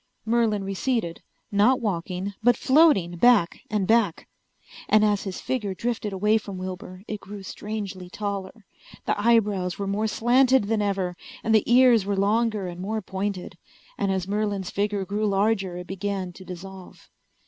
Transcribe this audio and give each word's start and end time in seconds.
Merlin 0.25 0.63
receded, 0.63 1.21
not 1.51 1.79
walking 1.79 2.33
but 2.41 2.57
floating 2.57 3.17
back 3.17 3.59
and 3.69 3.85
back. 3.85 4.27
And 4.89 5.05
as 5.05 5.25
his 5.25 5.39
figure 5.39 5.75
drifted 5.75 6.11
away 6.11 6.39
from 6.39 6.57
Wilbur 6.57 7.03
it 7.07 7.19
grew 7.19 7.43
strangely 7.43 8.09
taller. 8.09 8.65
The 9.05 9.21
eyebrows 9.23 9.77
were 9.77 9.85
more 9.85 10.07
slanted 10.07 10.63
than 10.63 10.81
ever 10.81 11.15
and 11.43 11.53
the 11.53 11.71
ears 11.71 12.03
were 12.03 12.17
longer 12.17 12.65
and 12.65 12.81
more 12.81 13.03
pointed. 13.03 13.59
And 13.95 14.11
as 14.11 14.27
Merlin's 14.27 14.71
figure 14.71 15.05
grew 15.05 15.27
larger 15.27 15.77
it 15.77 15.85
began 15.85 16.33
to 16.33 16.43
dissolve. 16.43 17.07